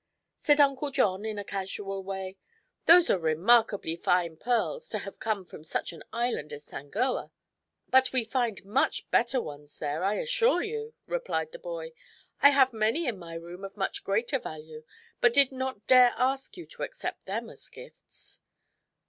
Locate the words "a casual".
1.37-2.03